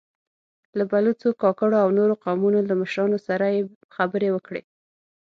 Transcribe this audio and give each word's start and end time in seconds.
له 0.77 0.83
بلوڅو، 0.91 1.29
کاکړو 1.43 1.77
او 1.83 1.89
د 1.91 1.95
نورو 1.99 2.13
قومونو 2.23 2.59
له 2.69 2.73
مشرانو 2.81 3.17
سره 3.27 3.45
يې 3.55 3.61
خبرې 3.95 4.29
وکړې. 4.31 4.61